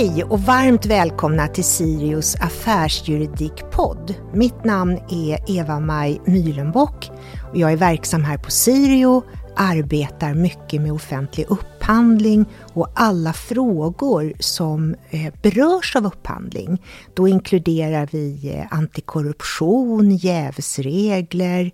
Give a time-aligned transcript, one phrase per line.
[0.00, 4.14] Hej och varmt välkomna till Sirius affärsjuridikpodd.
[4.34, 7.10] Mitt namn är Eva-Maj Myhlenbock
[7.50, 9.22] och jag är verksam här på Sirio,
[9.56, 16.82] arbetar mycket med offentlig upphandling och alla frågor som eh, berörs av upphandling.
[17.14, 21.70] Då inkluderar vi eh, antikorruption, jävsregler,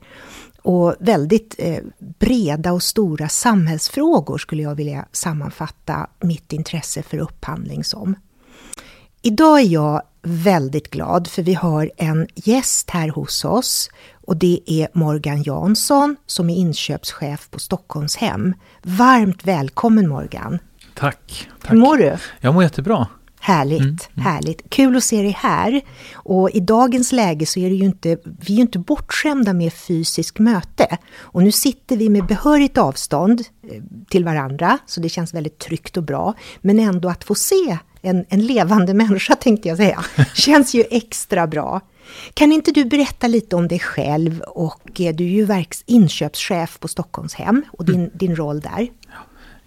[0.67, 7.85] och väldigt eh, breda och stora samhällsfrågor skulle jag vilja sammanfatta mitt intresse för upphandling
[7.85, 8.15] som.
[9.23, 13.91] Idag är jag väldigt glad för vi har en gäst här hos oss
[14.27, 18.55] och det är Morgan Jansson som är inköpschef på Stockholmshem.
[18.83, 20.59] Varmt välkommen Morgan!
[20.95, 21.49] Tack!
[21.61, 21.71] tack.
[21.71, 22.17] Hur mår du?
[22.41, 23.07] Jag mår jättebra.
[23.47, 24.25] Härligt, mm, mm.
[24.25, 24.71] härligt.
[24.71, 25.81] Kul att se dig här.
[26.15, 29.73] Och i dagens läge så är det ju inte, vi är ju inte bortskämda med
[29.73, 30.99] fysiskt möte.
[31.17, 33.41] Och nu sitter vi med behörigt avstånd
[33.71, 36.35] eh, till varandra, så det känns väldigt tryggt och bra.
[36.61, 41.47] Men ändå att få se en, en levande människa, tänkte jag säga, känns ju extra
[41.47, 41.81] bra.
[42.35, 46.81] Kan inte du berätta lite om dig själv och eh, du är ju verks inköpschef
[46.81, 48.11] på Stockholmshem och din, mm.
[48.15, 48.89] din roll där.
[49.09, 49.15] Ja,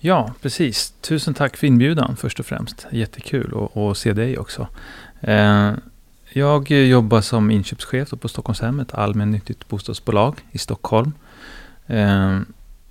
[0.01, 0.93] Ja, precis.
[1.01, 2.87] Tusen tack för inbjudan först och främst.
[2.91, 4.67] Jättekul att se dig också.
[5.21, 5.73] Eh,
[6.33, 11.13] jag jobbar som inköpschef på Stockholmshem, ett allmännyttigt bostadsbolag i Stockholm.
[11.87, 12.39] Eh,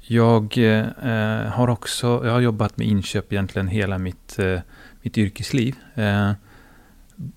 [0.00, 4.60] jag eh, har också jag har jobbat med inköp egentligen hela mitt, eh,
[5.02, 5.74] mitt yrkesliv.
[5.94, 6.32] Eh,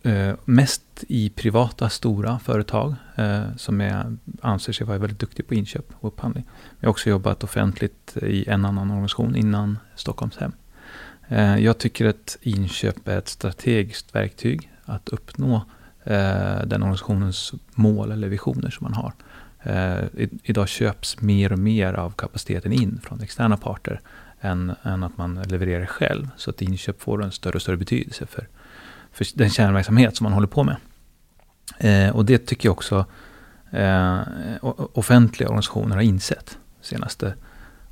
[0.03, 5.53] Eh, mest i privata stora företag eh, som är, anser sig vara väldigt duktiga på
[5.53, 6.45] inköp och upphandling.
[6.79, 10.51] Jag har också jobbat offentligt i en annan organisation innan Stockholmshem.
[11.27, 15.55] Eh, jag tycker att inköp är ett strategiskt verktyg att uppnå
[16.03, 19.13] eh, den organisationens mål eller visioner som man har.
[19.63, 24.01] Eh, i, idag köps mer och mer av kapaciteten in från externa parter
[24.41, 26.29] än, än att man levererar själv.
[26.37, 28.47] Så att inköp får en större och större betydelse för,
[29.11, 30.75] för den kärnverksamhet som man håller på med.
[31.79, 33.05] Eh, och det tycker jag också
[33.71, 34.19] eh,
[34.93, 37.33] offentliga organisationer har insett de senaste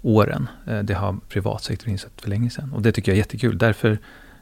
[0.02, 0.50] åren.
[0.68, 2.74] Eh, det har privatsektorn insett för länge sedan.
[2.74, 3.58] Och det tycker jag är jättekul.
[3.58, 3.92] Därför,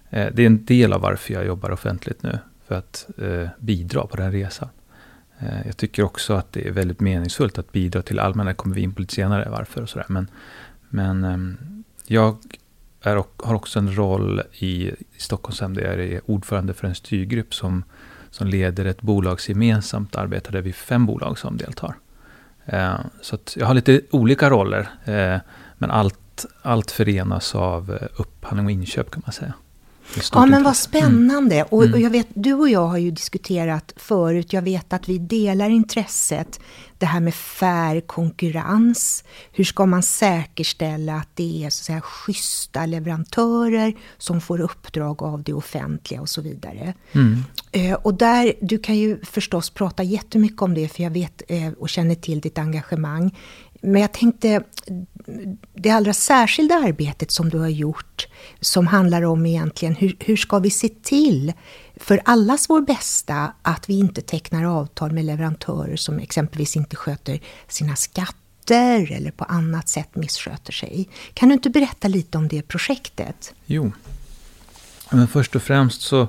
[0.10, 2.40] eh, det är en del av varför jag jobbar offentligt nu.
[2.68, 4.70] För att eh, bidra på den resan.
[5.40, 8.50] Eh, jag tycker också att det är väldigt meningsfullt att bidra till allmänna.
[8.50, 10.06] Det kommer vi in på lite senare varför och sådär.
[10.10, 10.28] Men,
[10.90, 12.38] men ehm, jag
[13.02, 17.54] är, har också en roll i, i Stockholmshem där jag är ordförande för en styrgrupp
[17.54, 17.84] som
[18.32, 21.96] som leder ett bolagsgemensamt arbete där vi är fem bolag som deltar.
[22.66, 25.40] Eh, så jag har lite olika roller, eh,
[25.78, 29.54] men allt, allt förenas av eh, upphandling och inköp kan man säga.
[30.34, 31.56] Ja, men vad spännande.
[31.56, 31.68] Mm.
[31.70, 35.18] Och, och, jag vet, du och jag har ju diskuterat förut, jag vet att vi
[35.18, 36.60] delar intresset,
[36.98, 39.24] det här med fair konkurrens.
[39.52, 45.24] Hur ska man säkerställa att det är så att säga, schyssta leverantörer som får uppdrag
[45.24, 46.94] av det offentliga och så vidare.
[47.12, 47.44] Mm.
[47.72, 51.72] Eh, och där, du kan ju förstås prata jättemycket om det, för jag vet eh,
[51.72, 53.36] och känner till ditt engagemang.
[53.82, 54.64] Men jag tänkte,
[55.74, 58.28] det allra särskilda arbetet som du har gjort,
[58.62, 61.54] som handlar om egentligen hur, hur ska vi se till,
[61.96, 67.40] för allas vår bästa, att vi inte tecknar avtal med leverantörer som exempelvis inte sköter
[67.68, 71.10] sina skatter eller på annat sätt missköter sig.
[71.34, 73.54] Kan du inte berätta lite om det projektet?
[73.66, 73.92] Jo.
[75.10, 76.28] Men först och främst så,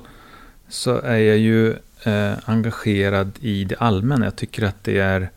[0.69, 1.71] så är jag ju
[2.03, 4.25] eh, engagerad i det allmänna.
[4.25, 5.27] Jag tycker att det är Eh,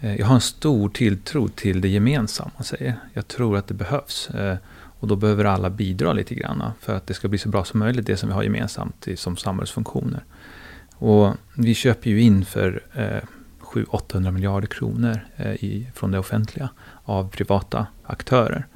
[0.00, 2.62] Eh, jag har en stor tilltro till det gemensamma.
[2.62, 2.94] Säger.
[3.12, 4.30] Jag tror att det behövs.
[4.30, 7.64] Eh, och då behöver alla bidra lite grann för att det ska bli så bra
[7.64, 10.24] som möjligt, det som vi har gemensamt som samhällsfunktioner.
[10.94, 13.28] Och vi köper ju in för eh,
[13.60, 15.20] 700-800 miljarder kronor
[15.60, 16.68] i, från det offentliga
[17.04, 18.66] av privata aktörer.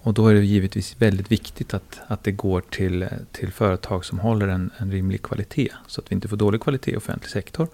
[0.00, 4.18] Och då är det givetvis väldigt viktigt att, att det går till, till företag som
[4.18, 5.72] håller en, en rimlig kvalitet.
[5.86, 7.68] Så att vi inte får dålig kvalitet i offentlig sektor.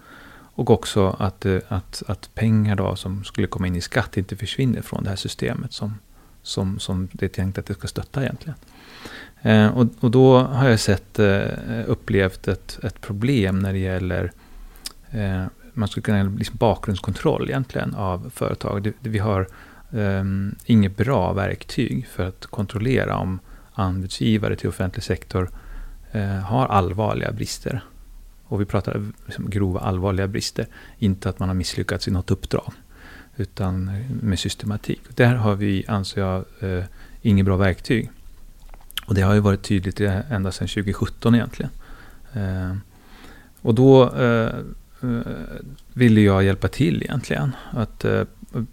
[0.57, 4.35] Och också att, eh, att, att pengar då som skulle komma in i skatt inte
[4.35, 5.99] försvinner från det här systemet som,
[6.41, 8.57] som, som det är tänkt att det ska stötta egentligen.
[9.41, 11.47] Eh, och, och då har jag sett, eh,
[11.85, 14.31] upplevt ett, ett problem när det gäller
[15.11, 18.83] eh, man skulle kunna liksom bakgrundskontroll egentligen av företag.
[18.83, 19.47] Det, det, vi har
[19.93, 23.39] ehm, inget bra verktyg för att kontrollera om
[23.73, 25.49] anbudsgivare till offentlig sektor
[26.11, 27.83] eh, har allvarliga brister
[28.47, 30.67] och vi pratar liksom grova allvarliga brister.
[30.97, 32.73] Inte att man har misslyckats i något uppdrag.
[33.37, 33.91] Utan
[34.21, 35.01] med systematik.
[35.15, 36.83] Där har vi, anser jag, eh,
[37.21, 38.09] inget bra verktyg.
[39.05, 41.71] Och det har ju varit tydligt ända sedan 2017 egentligen.
[42.33, 42.75] Eh,
[43.61, 44.55] och då eh,
[45.01, 45.19] eh,
[45.93, 47.51] ville jag hjälpa till egentligen.
[47.71, 48.23] Att eh,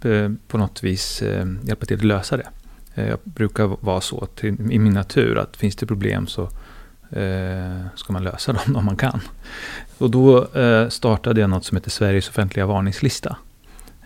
[0.03, 2.49] eh, på något vis eh, hjälpa till att lösa det.
[2.95, 6.51] Eh, jag brukar vara så till, i min natur att finns det problem så
[7.15, 9.21] eh, ska man lösa dem om man kan.
[9.99, 13.37] Och då eh, startade jag något som heter Sveriges offentliga varningslista.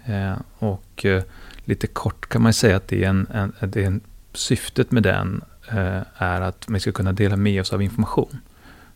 [0.04, 1.22] Eh, och eh,
[1.64, 4.00] lite kort kan man säga att det är en, en, det är en
[4.32, 8.38] syftet med den eh, är att vi ska kunna dela med oss av information.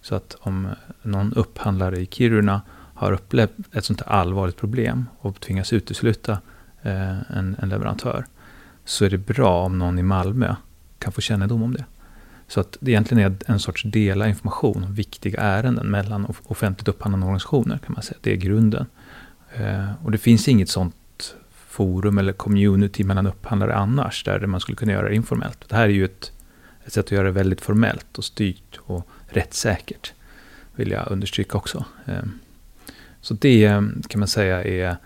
[0.00, 0.68] Så att om
[1.02, 2.60] någon upphandlare i Kiruna
[2.94, 6.32] har upplevt ett sånt här allvarligt problem och tvingas utesluta
[6.82, 8.24] eh, en, en leverantör,
[8.84, 10.54] så är det bra om någon i Malmö
[10.98, 11.84] kan få kännedom om det.
[12.52, 17.26] Så att det egentligen är en sorts dela information om viktiga ärenden mellan offentligt upphandlande
[17.26, 18.18] organisationer, kan man säga.
[18.20, 18.86] Det är grunden.
[19.54, 24.76] Eh, och det finns inget sånt forum eller community mellan upphandlare annars, där man skulle
[24.76, 25.68] kunna göra det informellt.
[25.68, 26.32] Det här är ju ett,
[26.84, 30.12] ett sätt att göra det väldigt formellt och styrt och rättssäkert,
[30.74, 31.84] vill jag understryka också.
[32.06, 32.22] Eh,
[33.20, 34.96] så det kan man säga är,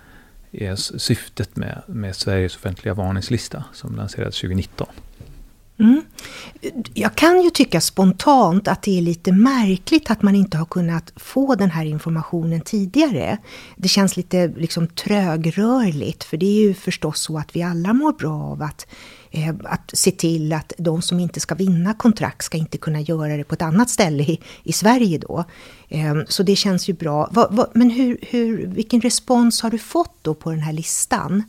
[0.52, 4.86] är syftet med, med Sveriges offentliga varningslista som lanserades 2019.
[5.78, 6.02] Mm.
[6.94, 11.12] Jag kan ju tycka spontant att det är lite märkligt att man inte har kunnat
[11.16, 13.38] få den här informationen tidigare.
[13.76, 18.12] Det känns lite liksom trögrörligt, för det är ju förstås så att vi alla mår
[18.12, 18.86] bra av att,
[19.30, 23.36] eh, att se till att de som inte ska vinna kontrakt ska inte kunna göra
[23.36, 25.44] det på ett annat ställe i, i Sverige då.
[25.88, 27.28] Eh, så det känns ju bra.
[27.32, 31.42] Va, va, men hur, hur, vilken respons har du fått då på den här listan?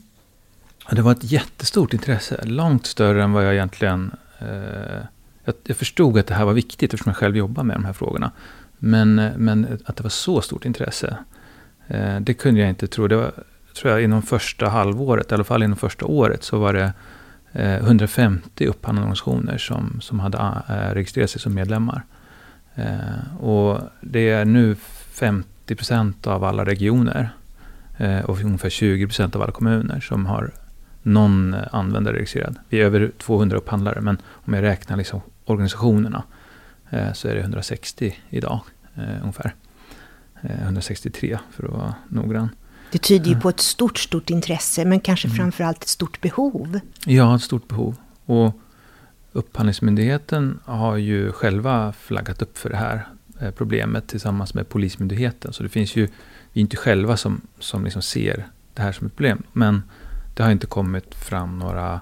[0.92, 4.12] Det var ett jättestort intresse, långt större än vad jag egentligen...
[4.40, 5.02] Eh,
[5.64, 8.32] jag, förstod att det här var viktigt eftersom jag själv jobbar med de här frågorna.
[8.78, 11.18] Men, eh, men att det var så stort intresse,
[11.88, 13.08] eh, det kunde jag inte tro.
[13.08, 13.32] Det var,
[13.76, 16.94] tror jag, inom första halvåret, i alla fall inom första året, så var det
[17.54, 20.38] 150 upphandlande organisationer som, som hade
[20.94, 22.04] registrerat sig som medlemmar.
[23.40, 24.76] Och det är nu
[25.12, 27.30] 50 procent av alla regioner
[28.26, 30.52] och ungefär 20 procent av alla kommuner som har
[31.08, 32.56] någon användare registrerad.
[32.70, 36.24] Vi är över 200 upphandlare, men om jag räknar liksom organisationerna
[36.90, 38.60] eh, så är det 160 idag
[38.96, 39.56] eh, ungefär.
[40.42, 42.50] 163 eh, för att vara noggrann.
[42.92, 45.38] Det tyder ju på ett stort, stort intresse, men kanske mm.
[45.38, 46.80] framförallt ett stort behov.
[47.06, 47.96] Ja, ett stort behov.
[48.26, 48.60] Och
[49.32, 53.08] Upphandlingsmyndigheten har ju själva flaggat upp för det här
[53.58, 55.54] problemet tillsammans med Polismyndigheten.
[55.54, 56.08] Så det finns ju,
[56.54, 59.44] vi är inte själva som, som liksom ser det här som ett problem.
[59.54, 59.84] Men
[60.38, 62.02] det har inte kommit fram några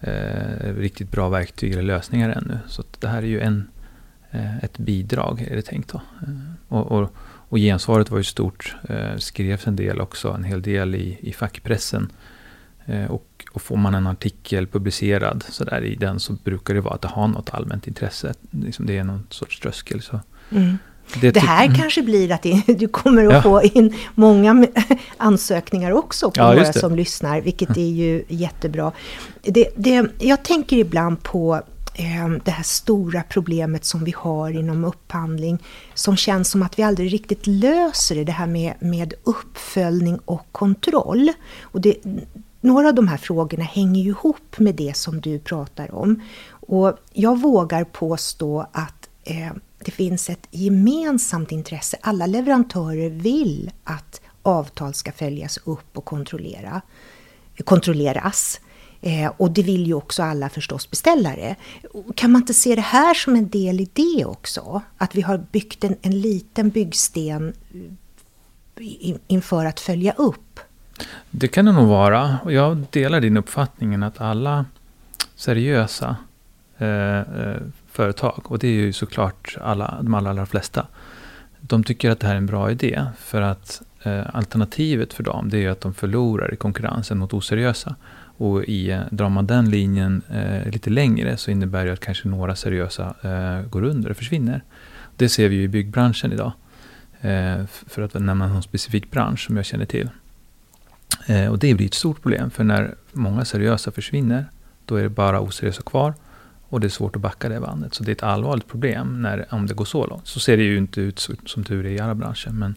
[0.00, 2.58] eh, riktigt bra verktyg eller lösningar ännu.
[2.66, 3.68] Så det här är ju en,
[4.30, 5.92] eh, ett bidrag, är det tänkt.
[5.92, 6.02] Då.
[6.22, 7.14] Eh, och, och,
[7.48, 8.76] och gensvaret var ju stort.
[8.88, 12.12] Eh, skrevs en del också, en hel del i, i fackpressen.
[12.86, 16.80] Eh, och, och får man en artikel publicerad så där i den så brukar det
[16.80, 18.34] vara att det har något allmänt intresse.
[18.50, 20.02] Liksom det är någon sorts tröskel.
[20.02, 20.20] Så.
[20.50, 20.78] Mm.
[21.20, 23.42] Det, det här kanske blir att du kommer att ja.
[23.42, 24.66] få in många
[25.16, 28.92] ansökningar också på ja, några som lyssnar, vilket är ju jättebra.
[29.42, 31.62] Det, det, jag tänker ibland på
[31.94, 35.58] eh, det här stora problemet som vi har inom upphandling,
[35.94, 40.46] som känns som att vi aldrig riktigt löser det, det här med, med uppföljning och
[40.52, 41.32] kontroll.
[41.62, 41.94] Och det,
[42.60, 46.22] några av de här frågorna hänger ju ihop med det som du pratar om.
[46.50, 49.52] Och jag vågar påstå att eh,
[49.84, 51.96] det finns ett gemensamt intresse.
[52.00, 56.80] Alla leverantörer vill att avtal ska följas upp och kontrollera,
[57.64, 58.60] kontrolleras.
[59.02, 61.56] Eh, och det vill ju också alla förstås beställare.
[62.14, 64.82] Kan man inte se det här som en del i det också?
[64.98, 70.60] Att vi har byggt en, en liten byggsten eh, in, inför att följa upp?
[71.30, 72.38] Det kan det nog vara.
[72.44, 74.64] Och jag delar din uppfattning att alla
[75.36, 76.16] seriösa
[76.78, 77.56] eh, eh
[77.92, 78.42] företag.
[78.44, 80.86] Och det är ju såklart alla, de allra, allra flesta.
[81.60, 83.04] De tycker att det här är en bra idé.
[83.18, 87.94] För att eh, alternativet för dem det är att de förlorar i konkurrensen mot oseriösa.
[88.36, 92.28] Och i, eh, drar man den linjen eh, lite längre så innebär det att kanske
[92.28, 94.62] några seriösa eh, går under och försvinner.
[95.16, 96.52] Det ser vi ju i byggbranschen idag.
[97.20, 100.08] Eh, för att nämna någon specifik bransch som jag känner till.
[101.26, 104.44] Eh, och det blir ett stort problem, för när många seriösa försvinner,
[104.84, 106.14] då är det bara oseriösa kvar.
[106.70, 107.94] Och det är svårt att backa det bandet.
[107.94, 110.26] Så det är ett allvarligt problem när, om det går så långt.
[110.26, 112.50] Så ser det ju inte ut som tur är i alla branscher.
[112.50, 112.74] Men,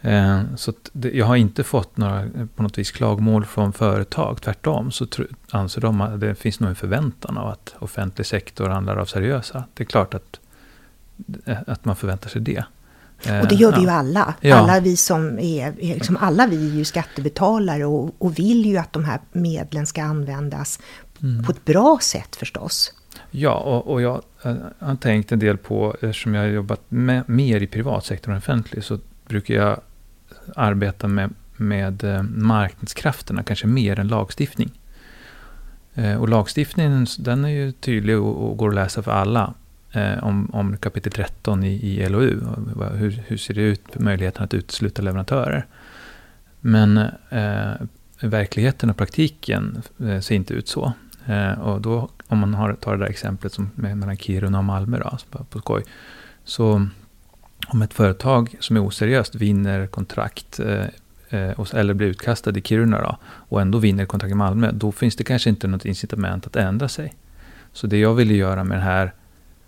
[0.00, 4.40] eh, så det, jag har inte fått några på något vis klagomål från företag.
[4.42, 8.68] Tvärtom så tro, anser de att det finns nog en förväntan av att offentlig sektor
[8.68, 9.64] handlar av seriösa.
[9.74, 10.40] Det är klart att,
[11.44, 12.64] eh, att man förväntar sig det.
[13.42, 14.34] Och det gör vi ju alla.
[14.40, 14.56] Ja.
[14.56, 18.92] Alla vi som är, liksom alla vi är ju skattebetalare och, och vill ju att
[18.92, 20.78] de här medlen ska användas
[21.22, 21.42] Mm.
[21.42, 22.92] På ett bra sätt förstås.
[23.30, 24.22] Ja, och, och jag
[24.78, 28.84] har tänkt en del på, eftersom jag har jobbat med, mer i privatsektorn än offentlig,
[28.84, 28.98] så
[29.28, 29.80] brukar jag
[30.56, 34.70] arbeta med, med eh, marknadskrafterna, kanske mer än lagstiftning.
[35.94, 39.54] Eh, och lagstiftningen den är ju tydlig och, och går att läsa för alla.
[39.92, 42.40] eh, om, om kapitel 13 i, i LOU.
[42.94, 45.66] Hur, hur ser det ut, möjligheten att utesluta leverantörer?
[46.60, 46.96] Men
[47.30, 47.72] eh,
[48.20, 50.92] verkligheten och praktiken eh, ser inte ut så.
[51.26, 54.64] Eh, och då, om man har, tar det där exemplet som med, mellan Kiruna och
[54.64, 55.84] Malmö, då, alltså på, på skoj.
[56.44, 56.86] Så
[57.68, 60.84] om ett företag som är oseriöst vinner kontrakt eh,
[61.28, 65.16] eh eller blir utkastad i Kiruna då, och ändå vinner kontrakt i Malmö, då finns
[65.16, 67.14] det kanske inte något incitament att ändra sig.
[67.72, 69.12] Så det jag ville göra med det här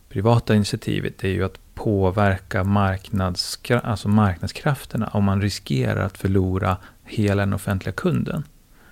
[0.08, 7.42] privata initiativet är ju att påverka marknadskra alltså marknadskrafterna om man riskerar att förlora hela
[7.42, 8.44] den offentliga kunden.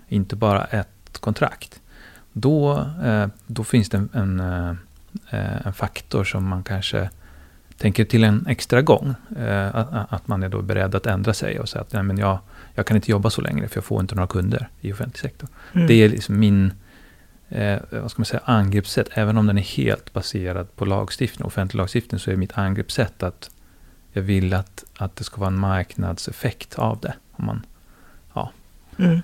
[0.08, 1.80] Inte bara ett kontrakt.
[2.32, 4.40] Då, eh, då finns det en, en,
[5.30, 7.10] eh, en, faktor som man kanske
[7.76, 9.14] tänker till en extra gång.
[9.38, 9.76] Eh,
[10.08, 12.38] att, man är då beredd att ändra sig och säga att Nej, men jag,
[12.74, 15.48] jag kan inte jobba så längre för jag får inte några kunder i offentlig sektor.
[15.72, 15.86] Mm.
[15.86, 16.72] Det är liksom min
[17.90, 19.08] vad ska man säga, angreppssätt.
[19.12, 23.50] Även om den är helt baserad på lagstiftning, offentlig lagstiftning, så är mitt angreppssätt att
[24.12, 27.14] jag vill att, att det ska vara en marknadseffekt av det.
[27.32, 27.66] Om man.
[29.00, 29.20] Mm.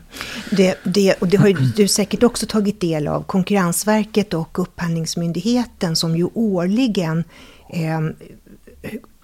[0.51, 3.23] Det, det, och det har du säkert också tagit del av.
[3.23, 7.25] Konkurrensverket och Upphandlingsmyndigheten som ju årligen
[7.71, 8.01] eh,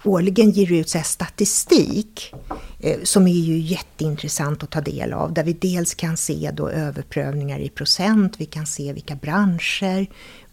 [0.03, 2.33] årligen ger ut så statistik
[2.79, 5.33] eh, som är ju jätteintressant att ta del av.
[5.33, 10.07] Där vi dels kan se då överprövningar i procent, vi kan se vilka branscher.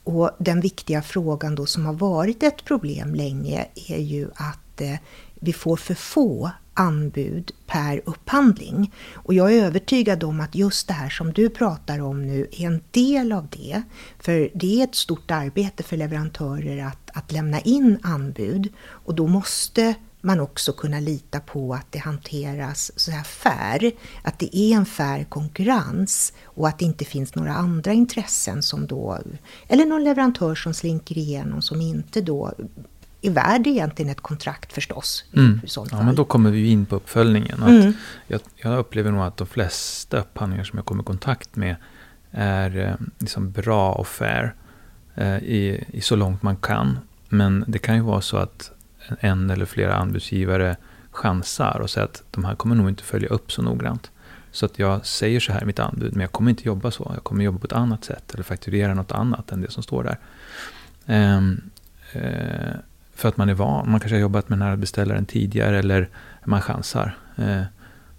[0.04, 4.94] Och den viktiga frågan då som har varit ett problem länge är ju att eh,
[5.34, 8.92] vi får för få anbud per upphandling.
[9.12, 12.66] Och jag är övertygad om att just det här som du pratar om nu är
[12.66, 13.82] en del av det.
[14.18, 19.26] För det är ett stort arbete för leverantörer att, att lämna in anbud och då
[19.26, 24.76] måste man också kunna lita på att det hanteras så här fair, att det är
[24.76, 29.18] en fair konkurrens och att det inte finns några andra intressen som då,
[29.68, 32.52] eller någon leverantör som slinker igenom som inte då
[33.22, 35.24] är värd egentligen ett kontrakt förstås.
[35.36, 35.60] Mm.
[35.90, 37.62] ja, men då kommer vi in på uppföljningen.
[37.62, 37.92] Att mm.
[38.26, 41.76] jag, jag, upplever nog att de flesta upphandlingar som jag kommer i kontakt med
[42.30, 44.54] är eh, liksom bra och fair
[45.14, 46.98] eh, i, i så långt man kan.
[47.28, 48.70] Men det kan ju vara så att
[49.20, 50.76] en eller flera anbudsgivare
[51.10, 54.10] chansar och säger att de här kommer nog inte följa upp så noggrant.
[54.52, 57.10] Så att jag säger så här i mitt anbud, men jag kommer inte jobba så.
[57.14, 60.04] Jag kommer jobba på ett annat sätt eller fakturera något annat än det som står
[60.04, 60.18] där.
[61.36, 61.60] Um,
[62.16, 62.74] uh,
[63.20, 63.90] för att man är van.
[63.90, 66.08] Man kanske har jobbat med den här beställaren tidigare eller
[66.44, 67.16] man chansar.
[67.36, 67.62] Eh,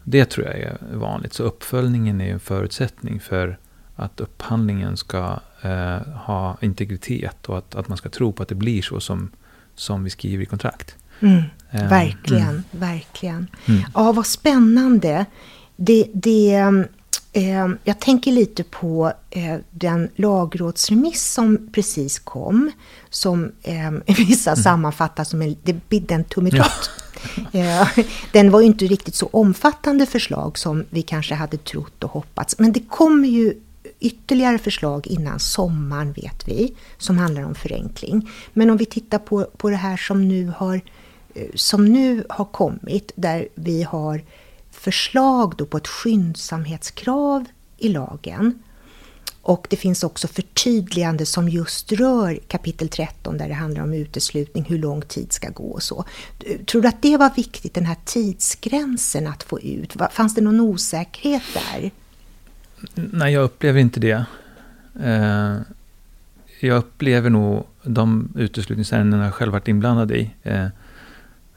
[0.03, 1.33] det tror jag är vanligt.
[1.33, 3.57] Så uppföljningen är en förutsättning för
[3.95, 8.55] att upphandlingen ska eh, ha integritet och att, att man ska tro på att det
[8.55, 9.31] blir så som,
[9.75, 10.95] som vi skriver i kontrakt.
[11.19, 12.63] Mm, eh, verkligen, mm.
[12.71, 13.47] verkligen.
[13.65, 13.81] Mm.
[13.93, 15.25] Ja, vad spännande.
[15.75, 16.63] Det, det,
[17.33, 22.71] Eh, jag tänker lite på eh, den lagrådsremiss som precis kom,
[23.09, 24.63] som eh, vissa mm.
[24.63, 26.89] sammanfattar som en, det bidde en tummetott.
[27.51, 27.89] Ja.
[28.31, 32.59] den var ju inte riktigt så omfattande förslag som vi kanske hade trott och hoppats,
[32.59, 33.53] men det kommer ju
[33.99, 38.29] ytterligare förslag innan sommaren vet vi, som handlar om förenkling.
[38.53, 40.81] Men om vi tittar på, på det här som nu har,
[41.55, 44.21] som nu har kommit, där vi har
[44.71, 47.45] förslag då på ett skyndsamhetskrav
[47.77, 48.59] i lagen.
[49.41, 54.65] Och det finns också förtydligande som just rör kapitel 13 där det handlar om uteslutning,
[54.69, 56.05] hur lång tid ska gå och så.
[56.65, 59.95] Tror du att det var viktigt, den här tidsgränsen att få ut?
[60.11, 61.91] Fanns det någon osäkerhet där?
[62.93, 64.25] Nej, jag upplever inte det.
[65.03, 65.57] Eh,
[66.59, 70.67] jag upplever nog de uteslutningsärenden jag själv varit inblandad i eh,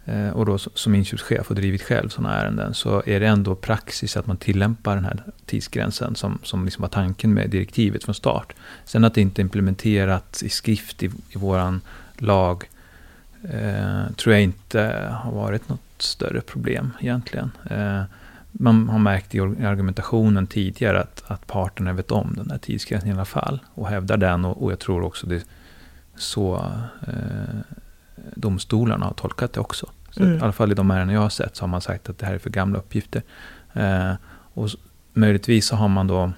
[0.05, 4.17] Eh, och då som inköpschef och drivit själv sådana ärenden så är det ändå praxis
[4.17, 8.53] att man tillämpar den här tidsgränsen som, som liksom var tanken med direktivet från start.
[8.85, 11.81] Sen att det inte implementerats i skrift i, i vår
[12.19, 12.69] lag
[13.43, 17.51] eh, tror jag inte har varit något större problem egentligen.
[17.71, 18.03] Eh,
[18.53, 23.13] man har märkt i argumentationen tidigare att, att parterna vet om den här tidsgränsen i
[23.13, 25.45] alla fall och hävdar den och, och jag tror också det
[26.17, 26.57] så
[27.07, 27.77] eh,
[28.37, 29.90] domstolarna har tolkat det också.
[30.11, 30.38] Så mm.
[30.38, 32.26] I alla fall i de ärenden jag har sett så har man sagt att det
[32.26, 33.23] här är för gamla uppgifter.
[33.73, 34.12] Eh,
[34.54, 34.71] och
[35.12, 36.33] möjligtvis så har man då,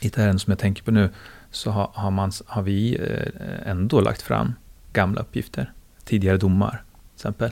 [0.00, 1.10] i ett ärende som jag tänker på nu,
[1.50, 4.54] så har, har, man, har vi eh, ändå lagt fram
[4.92, 5.72] gamla uppgifter.
[6.04, 7.50] Tidigare domar, till exempel.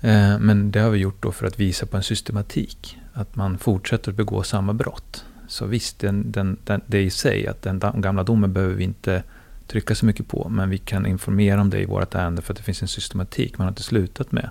[0.00, 2.98] Eh, men det har vi gjort då för att visa på en systematik.
[3.12, 5.24] Att man fortsätter att begå samma brott.
[5.48, 9.22] Så visst, den, den, den, det i sig, att den gamla domen behöver vi inte
[9.66, 10.48] trycka så mycket på.
[10.48, 13.58] Men vi kan informera om det i vårt ärende för att det finns en systematik.
[13.58, 14.50] Man har inte slutat med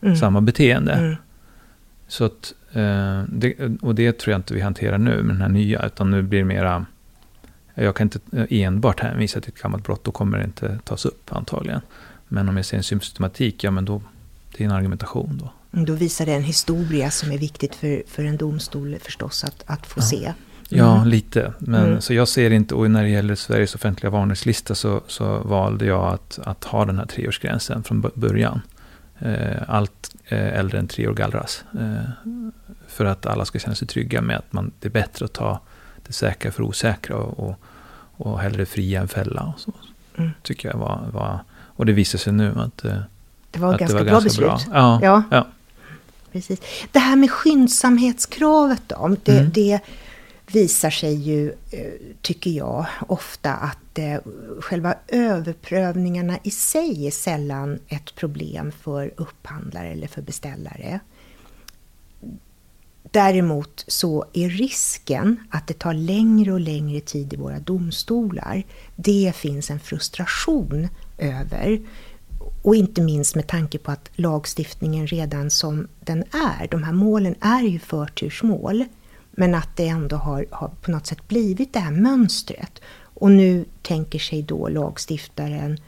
[0.00, 0.16] mm.
[0.16, 0.92] samma beteende.
[0.92, 1.16] Mm.
[2.08, 5.48] Så att, eh, det, och det tror jag inte vi hanterar nu med den här
[5.48, 5.86] nya.
[5.86, 6.86] Utan nu blir det mera
[7.74, 11.32] Jag kan inte enbart hänvisa till ett gammalt brott, då kommer det inte tas upp
[11.32, 11.80] antagligen.
[12.28, 14.02] Men om jag ser en systematik, ja men då,
[14.56, 15.50] det är en argumentation då.
[15.82, 19.86] Då visar det en historia som är viktigt för, för en domstol förstås att, att
[19.86, 20.04] få ja.
[20.04, 20.32] se.
[20.68, 21.08] Ja, mm.
[21.08, 21.52] lite.
[21.58, 22.00] Men, mm.
[22.00, 26.14] Så jag ser inte, och när det gäller Sveriges offentliga varningslista så, så valde jag
[26.14, 28.60] att, att ha den här treårsgränsen från början.
[29.18, 31.64] Eh, allt eh, äldre än tre år gallras.
[31.74, 32.30] Eh,
[32.88, 35.60] för att alla ska känna sig trygga med att man, det är bättre att ta
[36.06, 37.60] det säkra för osäkra och, och,
[38.16, 39.42] och hellre fria än fälla.
[39.42, 39.72] Och så,
[40.16, 40.30] mm.
[40.42, 42.84] tycker jag var, var, och det visar sig nu att
[43.50, 44.46] det var att ganska det var bra beslut.
[44.46, 44.60] Bra.
[44.72, 45.22] Ja, ja.
[45.30, 45.46] ja.
[46.32, 46.60] Precis.
[46.92, 49.50] Det här med skyndsamhetskravet då, det, mm.
[49.54, 49.80] det
[50.52, 54.18] visar sig ju, eh, tycker jag, ofta att eh,
[54.60, 61.00] själva överprövningarna i sig är sällan ett problem för upphandlare eller för beställare.
[63.10, 68.62] Däremot så är risken att det tar längre och längre tid i våra domstolar,
[68.96, 70.88] det finns en frustration
[71.18, 71.80] över.
[72.62, 77.34] Och inte minst med tanke på att lagstiftningen redan som den är, de här målen
[77.40, 78.84] är ju förtursmål,
[79.36, 82.80] men att det ändå har, har på något sätt blivit det här mönstret.
[82.98, 85.78] Och nu tänker sig då lagstiftaren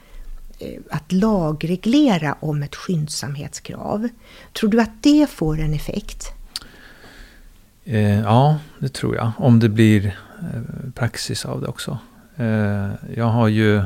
[0.59, 4.09] eh, att lagreglera om ett skyndsamhetskrav.
[4.53, 6.33] Tror du att det får en effekt?
[7.85, 9.33] Eh, ja, det tror jag.
[9.39, 11.99] Om det blir eh, praxis av det också.
[12.37, 13.83] Eh, jag har ju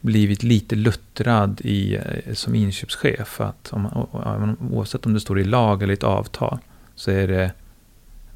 [0.00, 3.40] blivit lite luttrad i, eh, som inköpschef.
[3.40, 6.58] Att om, oavsett om det står i lag eller i ett avtal
[6.94, 7.52] så är det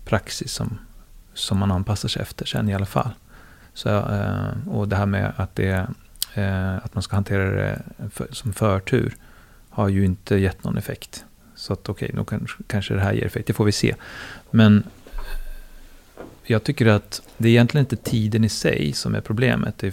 [0.08, 0.78] praxis som,
[1.34, 3.10] som man anpassar sig efter sen i alla fall.
[3.74, 5.88] Så, eh, och det här med att, det,
[6.34, 7.82] eh, att man ska hantera det
[8.30, 9.16] som förtur
[9.70, 11.24] har ju inte gett någon effekt.
[11.54, 13.94] Så att okej, okay, då kanske det här ger effekt, det får vi se.
[14.50, 14.84] Men
[16.42, 19.84] jag tycker att det är egentligen inte tiden i sig som är problemet,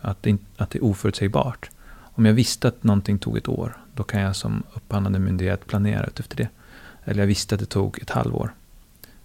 [0.00, 1.70] att det, att det är oförutsägbart.
[2.16, 6.08] Om jag visste att någonting tog ett år, då kan jag som upphandlande myndighet planera
[6.18, 6.48] efter det.
[7.04, 8.52] Eller jag visste att det tog ett halvår.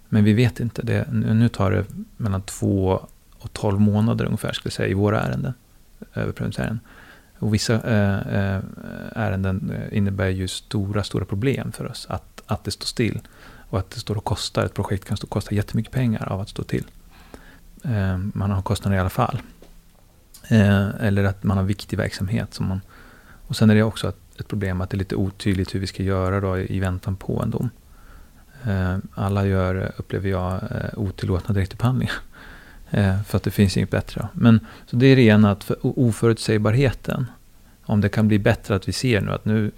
[0.10, 0.82] Men vi vet inte.
[0.82, 1.86] Det, nu tar det
[2.18, 3.08] mellan två
[3.40, 5.54] och tolv månader ungefär, skulle jag säga, i våra ärenden.
[6.14, 6.80] Överprövningsärenden.
[7.40, 8.62] Och vissa eh, eh
[9.16, 12.08] ärenden eh, innebär ju stora, stora problem för oss.
[12.10, 13.20] Att, att det står still.
[13.70, 14.66] Och att det står och kostar.
[14.66, 16.86] Ett projekt kan stå och kosta jättemycket pengar av att stå till.
[17.84, 19.42] Eh, man har kostnader i alla fall.
[20.48, 22.54] Eh, eller att man har viktig verksamhet.
[22.54, 22.82] Som man,
[23.48, 26.04] och sen är det också ett problem att det är lite otydligt hur vi ska
[26.04, 27.70] göra då i väntan på en dom.
[28.68, 32.16] Eh, alla gör, upplever jag, eh, otillåtna direktupphandlingar.
[32.92, 34.28] Eh, för att det finns inget bättre.
[34.34, 37.26] Men, så det är det ena, att för oförutsägbarheten.
[37.86, 39.72] Om det kan bli bättre att vi ser nu att nu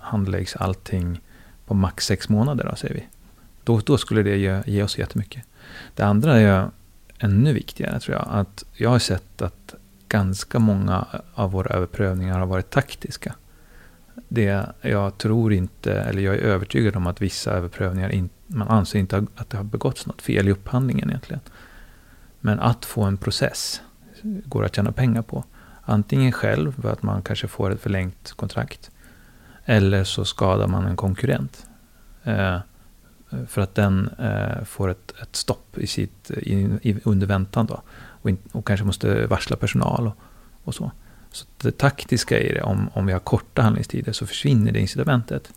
[0.00, 1.20] handläggs allting
[1.66, 3.06] på max sex månader, då, säger vi.
[3.64, 5.42] Då, då skulle det ge, ge oss jättemycket.
[5.94, 6.70] Det andra är
[7.18, 8.28] ännu viktigare, tror jag.
[8.30, 9.74] Att jag har sett att
[10.08, 13.34] ganska många av våra överprövningar har varit taktiska
[14.34, 18.98] det jag tror inte, eller jag är övertygad om att vissa överprövningar, in, man anser
[18.98, 21.40] inte att det har begåtts något fel i upphandlingen egentligen.
[22.40, 23.80] Men att få en process
[24.22, 25.44] går att tjäna pengar på.
[25.82, 28.90] Antingen själv, för att man kanske får ett förlängt kontrakt.
[29.64, 31.66] Eller så skadar man en konkurrent.
[32.24, 32.58] Eh,
[33.46, 37.82] för att den eh, får ett, ett stopp i sitt, i, i, under väntan då.
[38.22, 40.16] Och, in, och kanske måste varsla personal och,
[40.64, 40.92] och så.
[41.32, 45.52] Så det taktiska i det, om, om vi har korta handlingstider så försvinner det incitamentet.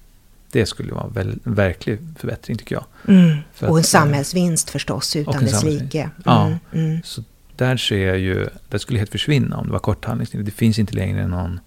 [0.52, 2.86] Det skulle vara en verklig förbättring tycker jag.
[3.08, 3.38] Mm.
[3.60, 6.02] och en att, samhällsvinst förstås utan dess like.
[6.02, 6.12] Mm.
[6.26, 7.02] Ja, mm.
[7.04, 7.24] så
[7.56, 10.46] där ser jag ju, det skulle helt försvinna om det var korta handlingstider.
[10.46, 11.60] Det finns inte längre någon,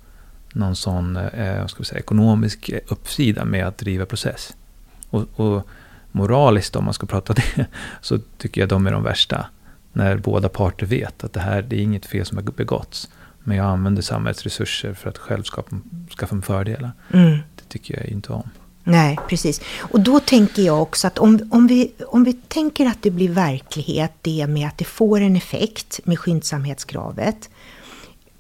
[0.53, 4.57] någon sån eh, ska vi säga, ekonomisk uppsida med att driva process.
[5.11, 5.69] Och, och
[6.13, 7.67] moraliskt om man ska prata det,
[8.01, 9.47] så tycker jag de är de värsta.
[9.93, 13.09] När båda parter vet att det här det är inget fel som har begåtts.
[13.49, 15.77] Men jag använder samhällets resurser för att själv skapa,
[16.19, 16.93] skaffa mig fördelar.
[17.13, 17.31] Mm.
[17.31, 18.51] Det tycker jag inte om.
[18.85, 19.61] Nej, precis.
[19.79, 23.29] Och då tänker jag också att om, om, vi, om vi tänker att det blir
[23.29, 27.51] verklighet, det med att det får en effekt med skyndsamhetskravet.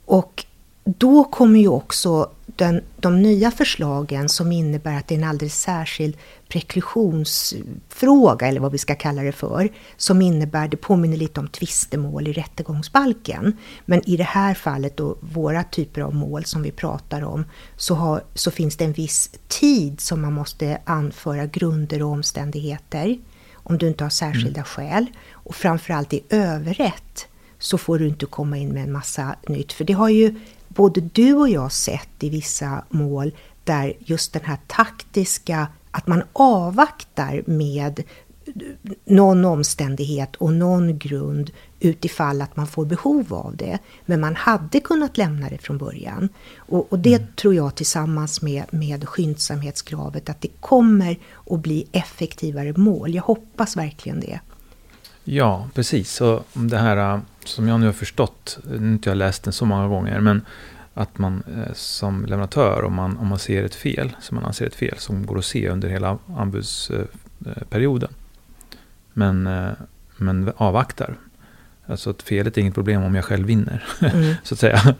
[0.05, 0.44] Och
[0.85, 5.61] då kommer ju också den, de nya förslagen som innebär att det är en alldeles
[5.61, 6.16] särskild
[6.49, 12.29] preklusionsfråga, eller vad vi ska kalla det för, som innebär, det påminner lite om tvistemål
[12.29, 13.57] i rättegångsbalken.
[13.85, 17.44] Men i det här fallet då, våra typer av mål som vi pratar om,
[17.77, 23.18] så, har, så finns det en viss tid som man måste anföra grunder och omständigheter,
[23.55, 24.64] om du inte har särskilda mm.
[24.64, 25.07] skäl.
[25.33, 27.27] Och framförallt i överrätt
[27.59, 30.35] så får du inte komma in med en massa nytt, för det har ju
[30.79, 33.33] både du och jag sett i vissa mål
[33.64, 38.03] där just den här taktiska, att man avvaktar med
[39.05, 43.79] någon omständighet och någon grund utifall att man får behov av det.
[44.07, 46.29] Men man hade kunnat lämna det från början.
[46.57, 47.29] Och, och det mm.
[47.37, 51.17] tror jag tillsammans med, med skyndsamhetskravet att det kommer
[51.51, 53.14] att bli effektivare mål.
[53.14, 54.41] Jag hoppas verkligen det.
[55.31, 56.12] Ja, precis.
[56.12, 59.64] Så det här som jag nu har förstått, nu har inte jag läst den så
[59.67, 60.43] många gånger, men
[60.95, 64.67] att man eh, som leverantör, om man, om man ser ett fel, som man anser
[64.67, 68.11] ett fel, som går att se under hela anbudsperioden,
[69.12, 69.71] men, eh,
[70.17, 71.17] men avvaktar.
[71.87, 74.35] Alltså att felet är inget problem om jag själv vinner, mm.
[74.43, 74.95] så att säga.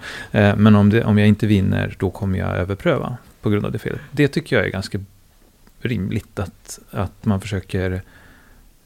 [0.57, 3.79] Men om, det, om jag inte vinner, då kommer jag överpröva på grund av det
[3.79, 4.01] felet.
[4.11, 4.99] Det tycker jag är ganska
[5.81, 8.03] rimligt att, att man försöker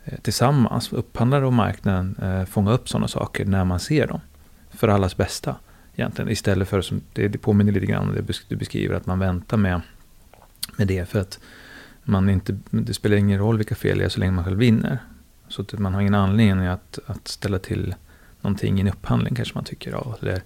[0.04, 4.20] Eh, tillsammans, upphandlare och marknaden, eh, fånga upp sådana saker när man ser dem.
[4.70, 5.56] För allas bästa.
[5.96, 9.56] Egentligen, istället för, som, det, påminner lite grann om det du beskriver, att man väntar
[9.56, 9.80] med,
[10.76, 11.08] med det.
[11.08, 11.38] För att
[12.04, 14.98] man inte, det spelar ingen roll vilka fel det är så länge man själv vinner.
[15.48, 17.94] Så att man har ingen anledning att, att ställa till
[18.40, 19.90] någonting i en upphandling kanske man tycker.
[19.90, 20.42] Ja, eller,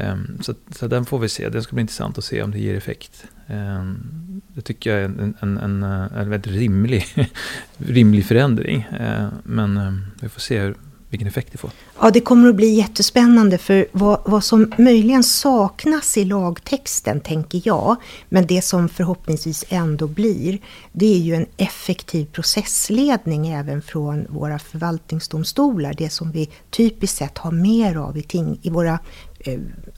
[0.00, 1.48] Ehm, så, så den får vi se.
[1.48, 3.24] Det ska bli intressant att se om det ger effekt.
[3.46, 7.04] Ehm, det tycker jag är en, en, en, en väldigt rimlig,
[7.76, 8.88] rimlig förändring.
[8.98, 10.74] Ehm, men vi får se hur,
[11.10, 11.70] vilken effekt det får.
[12.00, 17.62] Ja, det kommer att bli jättespännande för vad, vad som möjligen saknas i lagtexten, tänker
[17.64, 17.96] jag,
[18.28, 20.58] men det som förhoppningsvis ändå blir,
[20.92, 27.38] det är ju en effektiv processledning även från våra förvaltningsdomstolar, det som vi typiskt sett
[27.38, 28.98] har mer av i, ting, i våra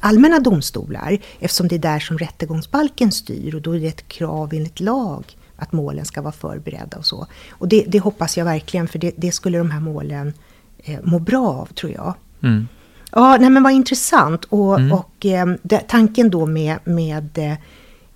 [0.00, 4.54] allmänna domstolar, eftersom det är där som rättegångsbalken styr och då är det ett krav
[4.54, 7.26] enligt lag att målen ska vara förberedda och så.
[7.50, 10.32] Och det, det hoppas jag verkligen, för det, det skulle de här målen
[10.78, 12.14] eh, må bra av, tror jag.
[12.42, 12.68] Mm.
[13.12, 14.44] Ja, nej men vad intressant.
[14.44, 14.92] Och, mm.
[14.92, 17.58] och eh, det, tanken då med, med eh, eh,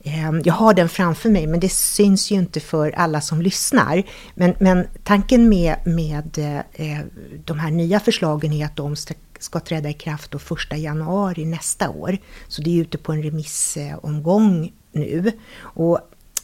[0.07, 4.03] Ehm, jag har den framför mig, men det syns ju inte för alla som lyssnar.
[4.35, 6.39] Men, men tanken med, med
[6.75, 6.99] eh,
[7.45, 10.39] de här nya förslagen är att de ska, ska träda i kraft då
[10.73, 12.19] 1 januari nästa år.
[12.49, 15.33] Så det är ute på en remissomgång eh, nu.
[15.59, 16.01] Och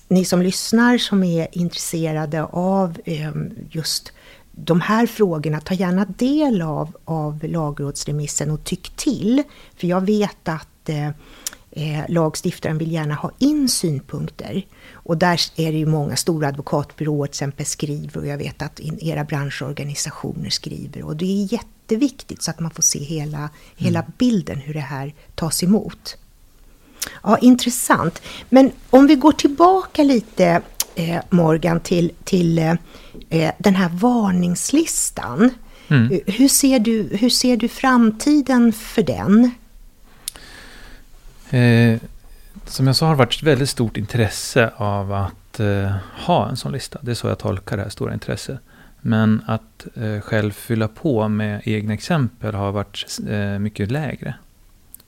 [0.09, 3.33] ni som lyssnar som är intresserade av eh,
[3.71, 4.13] just
[4.53, 9.43] de här frågorna, ta gärna del av, av lagrådsremissen och tyck till.
[9.77, 11.11] För jag vet att eh,
[11.73, 14.67] eh, lagstiftaren vill gärna ha in synpunkter.
[14.93, 18.81] Och där är det ju många stora advokatbyråer till exempel skriver och jag vet att
[18.81, 21.03] era branschorganisationer skriver.
[21.03, 23.51] Och det är jätteviktigt så att man får se hela, mm.
[23.77, 26.17] hela bilden hur det här tas emot.
[27.23, 28.23] Ja, intressant.
[28.49, 30.63] Men om vi går tillbaka lite
[30.95, 32.75] eh, Morgan till, till eh,
[33.31, 35.51] eh, den här varningslistan.
[35.89, 36.21] Mm.
[36.27, 39.51] Hur, ser du, hur ser du framtiden för den?
[41.53, 42.01] Eh,
[42.65, 45.93] som jag sa har det varit ett väldigt stort intresse av att eh,
[46.27, 46.99] ha en sån lista.
[47.03, 48.59] Det är så jag tolkar det här stora intresset.
[49.01, 54.35] Men att eh, själv fylla på med egna exempel har varit eh, mycket lägre.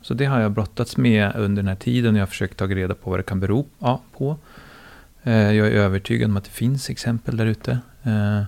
[0.00, 2.16] Så det har jag brottats med under den här tiden.
[2.16, 4.37] Jag har försökt ta reda på vad det kan bero ja, på.
[5.22, 7.78] Eh, jag är övertygad om att det finns exempel där ute.
[8.02, 8.42] Eh,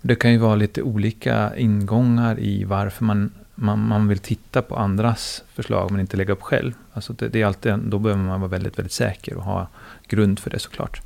[0.00, 3.30] det kan ju vara lite olika ingångar i varför man,
[3.62, 6.72] man, man vill titta på andras förslag men inte lägga upp själv.
[6.92, 9.68] Alltså det, det är alltid, då behöver man vara väldigt, väldigt säker och ha
[10.08, 11.02] grund för det såklart.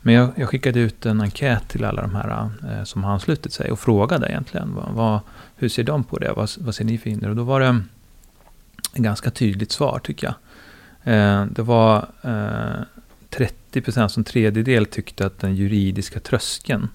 [0.00, 3.52] Men jag, jag skickade ut en enkät till alla de här eh, som har anslutit
[3.52, 5.20] sig och frågade egentligen vad, vad,
[5.56, 6.32] hur ser de på det?
[6.32, 7.28] Vad, vad ser ni för hinder?
[7.28, 7.82] Och då var det
[8.94, 10.34] ett ganska tydligt svar tycker jag.
[11.14, 12.82] Eh, det var eh,
[13.30, 16.88] 30%, som alltså tredjedel, tyckte att den juridiska tröskeln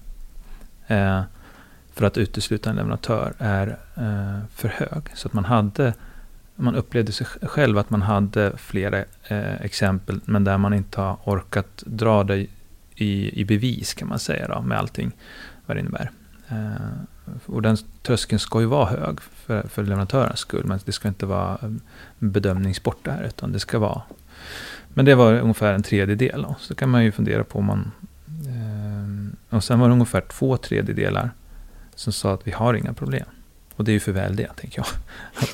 [0.86, 1.22] eh,
[1.96, 5.02] för att utesluta en leverantör är eh, för hög.
[5.14, 5.94] Så att man hade
[6.56, 11.18] man upplevde sig själv att man hade flera eh, exempel, men där man inte har
[11.24, 12.46] orkat dra det
[12.94, 15.12] i, i bevis, kan man säga, då, med allting
[15.66, 16.10] vad det innebär.
[16.48, 21.08] Eh, och den tröskeln ska ju vara hög för, för leverantörens skull, men det ska
[21.08, 21.70] inte vara eh,
[22.18, 24.02] bedömningsbort det här, utan det ska vara
[24.96, 26.42] men det var ungefär en tredjedel.
[26.42, 26.56] Då.
[26.60, 27.92] Så kan man ju fundera på om man...
[28.46, 31.30] Eh, och sen var det ungefär två tredjedelar
[31.96, 33.26] som sa att vi har inga problem.
[33.76, 34.86] Och det är ju för väl det, tänker jag.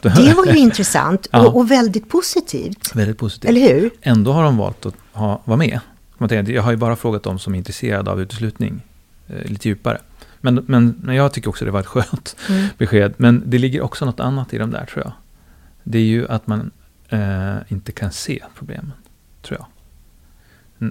[0.17, 1.49] Det var ju intressant och, ja.
[1.49, 2.95] och, väldigt positivt.
[2.95, 3.51] Väldigt positivt.
[3.51, 3.91] Eller hur?
[4.01, 5.81] Ändå har de valt att ha, vara med.
[6.49, 8.83] Jag har ju bara frågat dem som är intresserade av uteslutning
[9.29, 9.99] eh, lite djupare.
[10.41, 12.67] Men, men, men jag tycker också det var ett skönt mm.
[12.79, 13.15] besked.
[13.17, 15.13] Men det ligger också något annat i de där, tror jag.
[15.83, 16.71] Det är ju att man
[17.09, 18.93] eh, inte kan se problemen
[19.43, 19.67] tror jag.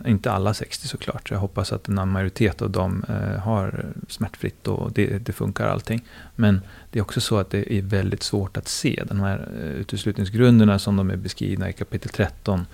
[0.06, 1.32] Inte alla 60 såklart.
[1.32, 5.68] Jag hoppas att en majoritet av dem eh, har eh, smärtfritt och det, det, funkar
[5.68, 6.02] allting.
[6.36, 9.04] Men det är också så att det är väldigt svårt att se.
[9.08, 12.66] De här eh, uteslutningsgrunderna som de är beskrivna i kapitel 13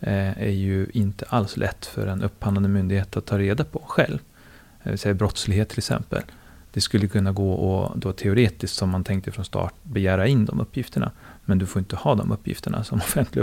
[0.00, 4.18] eh, är ju inte alls lätt för en upphandlande myndighet att ta reda på själv.
[4.18, 6.22] Eh, det vill säga brottslighet till exempel.
[6.72, 10.60] Det skulle kunna gå och då teoretiskt, som man tänkte från start, begära in de
[10.60, 11.10] uppgifterna.
[11.44, 13.42] Men du får inte ha de uppgifterna som offentlig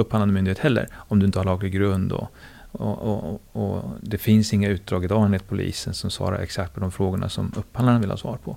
[0.00, 2.12] upphandlande myndighet heller, om du inte har laglig grund.
[2.12, 2.30] Och,
[2.72, 6.92] och, och, och det finns inga utdrag idag enligt polisen som svarar exakt på de
[6.92, 8.56] frågorna som upphandlaren vill ha svar på.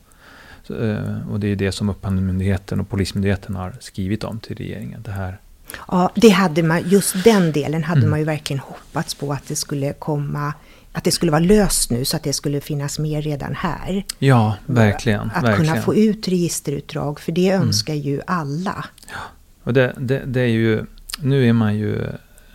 [0.64, 5.02] Så, eh, och det är det som Upphandlingsmyndigheten och Polismyndigheten har skrivit om till regeringen.
[5.02, 5.38] Det här
[5.88, 8.10] Ja, det hade man, just den delen hade mm.
[8.10, 10.54] man ju verkligen hoppats på att det skulle komma
[10.94, 14.06] att det skulle vara löst nu så att det skulle finnas med redan här.
[14.20, 15.32] Ja, verkligen.
[15.36, 15.72] Att verkligen.
[15.72, 17.68] kunna få ut registerutdrag, för det mm.
[17.68, 18.06] önskar mm.
[18.06, 18.86] ju alla.
[19.08, 19.20] Ja,
[19.64, 20.86] och det, det, det, är ju,
[21.22, 21.96] nu är man ju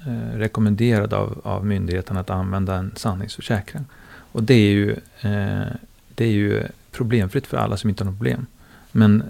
[0.07, 3.85] eh, rekommenderad av, av myndigheten att använda en sanningsförsäkran.
[4.33, 5.67] Och det är ju, eh,
[6.15, 8.47] det är ju problemfritt för alla som inte har något problem.
[8.93, 9.23] Men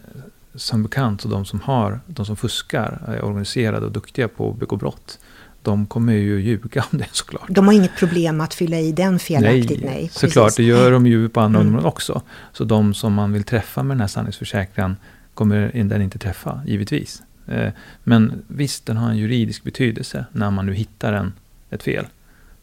[0.55, 4.57] som bekant, så de som, har, de som fuskar, är organiserade och duktiga på att
[4.57, 5.19] begå brott,
[5.63, 7.47] de kommer ju ljuga om det såklart.
[7.49, 9.95] De har inget problem att fylla i den felaktigt, nej.
[9.95, 11.69] nej såklart, det gör de ju på andra mm.
[11.69, 12.23] områden också.
[12.53, 14.97] Så de som man vill träffa med den här sanningsförsäkran
[15.35, 17.23] kommer den inte träffa, givetvis.
[17.47, 17.73] Eh,
[18.05, 21.33] men visst, den har en juridisk betydelse när man nu hittar en,
[21.71, 22.07] ett fel.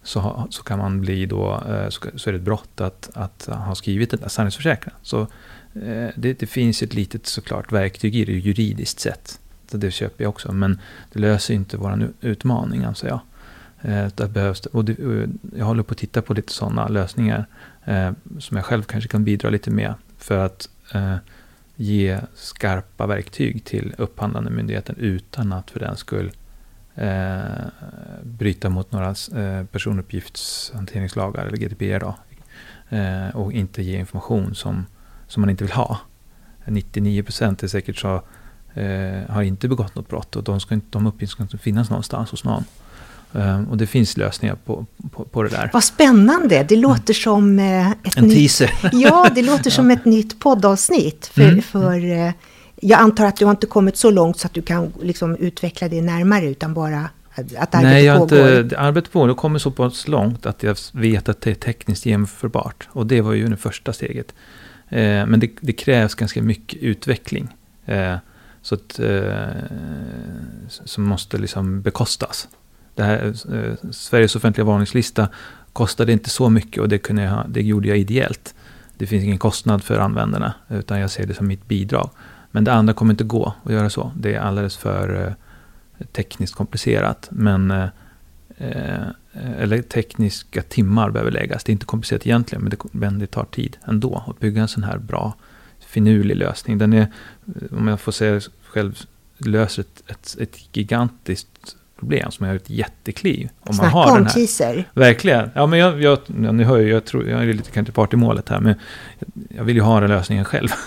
[0.03, 3.75] Så, så kan man bli då, eh, så är det ett brott att, att ha
[3.75, 4.95] skrivit den där sanningsförsäkran.
[5.01, 5.21] Så
[5.73, 9.39] eh, det, det finns ett litet såklart verktyg i det juridiskt sett.
[9.71, 10.51] Så det köper jag också.
[10.51, 10.79] Men
[11.13, 13.19] det löser inte vår utmaning anser jag.
[14.15, 17.45] Där behövs det, och det, jag håller på att titta på lite sådana lösningar.
[18.39, 19.93] Som jag själv kanske kan bidra lite med.
[20.17, 21.15] För att eh,
[21.83, 26.31] ge skarpa verktyg till upphandlande myndigheten utan att för den skull
[26.95, 27.41] eh,
[28.23, 31.99] bryta mot några eh, personuppgiftshanteringslagar eller GDPR.
[31.99, 32.15] Då,
[32.97, 34.85] eh, och inte ge information som,
[35.27, 35.99] som man inte vill ha.
[36.65, 38.23] 99% är säkert så
[38.73, 41.89] eh, har inte begått något brott och de, ska inte, de uppgifterna ska inte finnas
[41.89, 42.63] någonstans hos någon.
[43.35, 45.69] Um, och det finns lösningar på, på, på, det där.
[45.73, 46.65] Vad spännande!
[46.69, 48.89] Det låter som eh, ett En nytt, teaser.
[48.93, 51.25] Ja, det låter som ett nytt poddavsnitt.
[51.25, 51.61] För, mm.
[51.61, 52.31] för eh,
[52.75, 55.87] jag antar att du har inte kommit så långt så att du kan liksom, utveckla
[55.87, 58.59] det närmare, utan bara att arbetet Nej, jag pågår.
[58.59, 59.27] Inte, arbetet pågår.
[59.27, 62.87] Det kommer så pass långt att jag vet att det är tekniskt jämförbart.
[62.91, 64.33] Och det var ju det första steget.
[64.89, 67.47] Eh, men det, det, krävs ganska mycket utveckling.
[68.61, 68.99] Så att,
[70.85, 72.47] som måste liksom bekostas.
[72.95, 75.29] Det här, eh, Sveriges offentliga varningslista
[75.73, 78.55] kostade inte så mycket och det, kunde jag, det gjorde jag ideellt.
[78.97, 82.09] Det finns ingen kostnad för användarna, utan jag ser det som mitt bidrag.
[82.51, 84.11] Men det andra kommer inte gå att göra så.
[84.17, 87.27] Det är alldeles för eh, tekniskt komplicerat.
[87.31, 87.87] Men, eh,
[88.57, 89.07] eh
[89.57, 91.63] eller tekniska timmar behöver läggas.
[91.63, 94.67] Det är inte komplicerat egentligen, men det, men det tar tid ändå att bygga en
[94.67, 95.33] sån här bra
[95.79, 96.77] finurlig lösning.
[96.77, 97.07] Den är,
[97.71, 98.99] om jag får säga själv,
[99.37, 103.49] löser ett, ett, ett gigantiskt problem som är ett jättekliv.
[103.59, 104.33] Om Snacka man har om den här.
[104.33, 104.89] teaser.
[104.93, 105.49] Verkligen.
[105.55, 108.15] Ja, men jag, jag, nu hör jag, jag, tror, jag är lite kanske part i
[108.15, 108.75] målet här, men
[109.49, 110.69] jag vill ju ha den lösningen själv.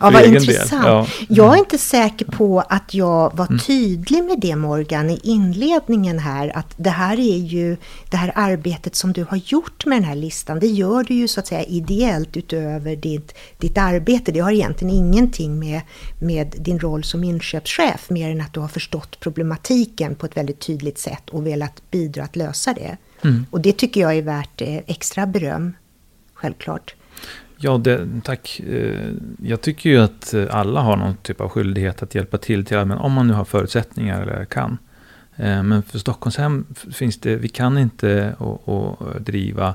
[0.00, 0.84] Ja, vad intressant.
[0.86, 1.06] Ja.
[1.28, 1.58] Jag är mm.
[1.58, 3.58] inte säker på att jag var mm.
[3.58, 6.56] tydlig med det Morgan i inledningen här.
[6.56, 7.76] Att det här är ju
[8.10, 10.58] det här arbetet som du har gjort med den här listan.
[10.58, 14.32] Det gör du ju så att säga ideellt utöver ditt, ditt arbete.
[14.32, 15.80] Det har egentligen ingenting med,
[16.18, 18.10] med din roll som inköpschef.
[18.10, 19.73] Mer än att du har förstått problematiken
[20.14, 22.96] på ett väldigt tydligt sätt och velat bidra att lösa det.
[23.22, 23.46] Mm.
[23.50, 25.72] Och det tycker jag är värt eh, extra beröm.
[26.34, 26.94] Självklart.
[27.56, 28.60] Ja, det, tack.
[28.60, 29.10] Eh,
[29.42, 32.76] jag tycker ju att eh, alla har någon typ av skyldighet att hjälpa till, till
[32.76, 34.78] men om man nu har förutsättningar eller kan.
[35.36, 39.74] Men för Stockholmshem finns det, vi kan inte och, och driva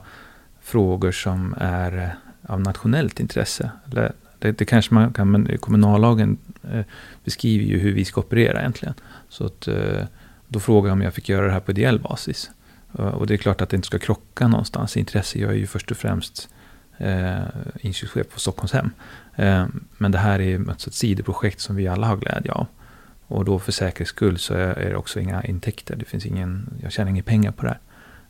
[0.61, 2.15] frågor som är
[2.47, 3.71] av nationellt intresse.
[4.39, 6.37] Det, det kanske man kan, men kommunallagen
[6.71, 6.85] eh,
[7.23, 8.93] beskriver ju hur vi ska operera egentligen.
[9.29, 10.03] Så att, eh,
[10.47, 12.51] då frågar jag om jag fick göra det här på ideell basis.
[12.99, 14.97] Eh, och det är klart att det inte ska krocka någonstans.
[14.97, 16.49] Intresse jag är ju först och främst
[16.97, 17.39] eh,
[17.81, 18.91] inköpschef på Stockholmshem.
[19.35, 19.65] Eh,
[19.97, 22.67] men det här är ett sidoprojekt som vi alla har glädje av.
[23.27, 25.95] Och då för säkerhets skull så är det också inga intäkter.
[25.95, 27.79] Det finns ingen, jag tjänar inga pengar på det här.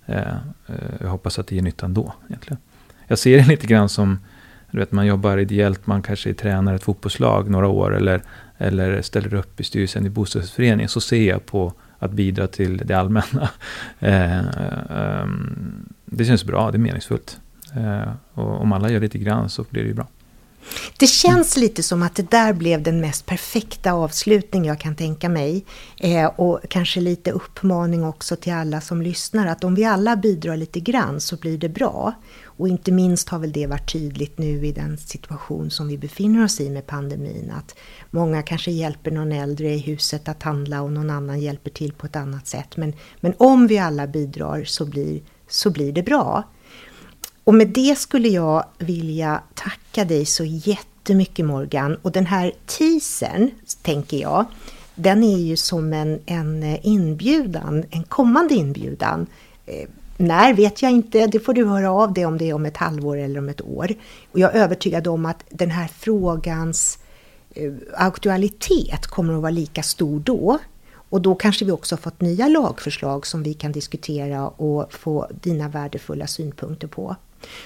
[0.05, 0.33] Eh,
[0.75, 2.57] eh, jag hoppas att det ger nytta ändå egentligen.
[3.07, 4.19] Jag ser det lite grann som,
[4.71, 8.21] du vet man jobbar ideellt, man kanske är tränare i ett fotbollslag några år eller,
[8.57, 10.89] eller ställer upp i styrelsen i bostadsföreningen.
[10.89, 13.49] Så ser jag på att bidra till det allmänna.
[13.99, 15.27] Eh, eh,
[16.05, 17.39] det känns bra, det är meningsfullt.
[17.75, 20.07] Eh, och om alla gör lite grann så blir det ju bra.
[20.97, 25.29] Det känns lite som att det där blev den mest perfekta avslutning jag kan tänka
[25.29, 25.65] mig.
[25.97, 30.57] Eh, och kanske lite uppmaning också till alla som lyssnar att om vi alla bidrar
[30.57, 32.13] lite grann så blir det bra.
[32.45, 36.43] Och inte minst har väl det varit tydligt nu i den situation som vi befinner
[36.43, 37.51] oss i med pandemin.
[37.57, 37.75] Att
[38.11, 42.05] många kanske hjälper någon äldre i huset att handla och någon annan hjälper till på
[42.05, 42.77] ett annat sätt.
[42.77, 46.43] Men, men om vi alla bidrar så blir, så blir det bra.
[47.43, 51.95] Och med det skulle jag vilja tacka dig så jättemycket Morgan.
[52.01, 54.45] Och den här teasern, tänker jag,
[54.95, 59.27] den är ju som en, en inbjudan, en kommande inbjudan.
[59.65, 62.65] Eh, när vet jag inte, det får du höra av dig om det är om
[62.65, 63.93] ett halvår eller om ett år.
[64.31, 66.99] Och jag är övertygad om att den här frågans
[67.55, 70.59] eh, aktualitet kommer att vara lika stor då.
[70.91, 75.27] Och då kanske vi också har fått nya lagförslag som vi kan diskutera och få
[75.41, 77.15] dina värdefulla synpunkter på.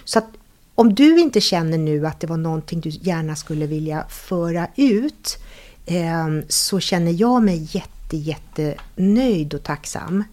[0.05, 0.27] Så att
[0.75, 5.37] om du inte känner nu att det var någonting du gärna skulle vilja föra ut
[5.85, 10.23] eh, så känner jag mig jätte, jätte nöjd och tacksam.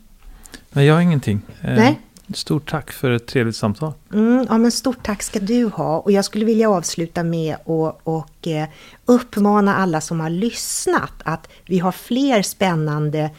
[0.71, 1.41] Nej, jag har ingenting.
[1.61, 2.01] Eh, Nej.
[2.35, 3.93] Stort tack för ett trevligt samtal.
[4.13, 5.99] Mm, ja, men stort tack ska du ha.
[5.99, 8.69] Och jag skulle vilja avsluta med att och, eh,
[9.05, 13.31] uppmana alla som har lyssnat att vi har fler spännande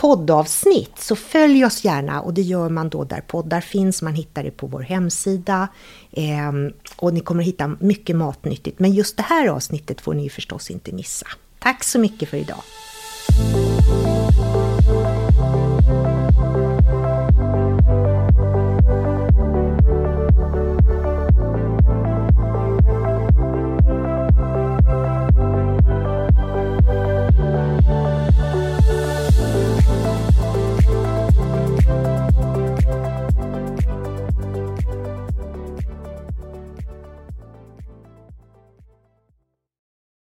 [0.00, 0.98] poddavsnitt.
[0.98, 4.02] Så följ oss gärna och det gör man då där poddar finns.
[4.02, 5.68] Man hittar det på vår hemsida.
[6.12, 6.52] Eh,
[6.96, 8.78] och ni kommer hitta mycket matnyttigt.
[8.78, 11.26] Men just det här avsnittet får ni förstås inte missa.
[11.58, 12.62] Tack så mycket för idag.